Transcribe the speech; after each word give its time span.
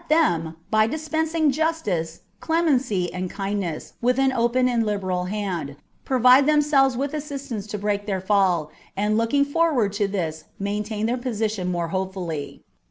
273 0.09 0.17
them 0.17 0.43
then, 0.55 0.63
by 0.71 0.87
dispensing 0.87 1.51
justice, 1.51 2.21
clemency, 2.39 3.13
and 3.13 3.29
kindness 3.29 3.93
Ysdth 4.03 4.17
an 4.17 4.31
open 4.33 4.67
and 4.67 4.83
liberal 4.83 5.25
hand, 5.25 5.75
provide 6.05 6.47
themselves 6.47 6.97
with 6.97 7.13
assistance 7.13 7.67
to 7.67 7.77
break 7.77 8.07
their 8.07 8.19
fall, 8.19 8.71
and 8.97 9.15
looking 9.15 9.45
forward 9.45 9.93
to 9.93 10.07
this 10.07 10.45
maintain 10.57 11.05
their 11.05 11.17
position 11.17 11.71
more 11.71 11.89
hopefully. 11.89 12.63